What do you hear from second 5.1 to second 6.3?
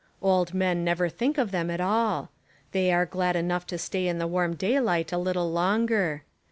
a little longer.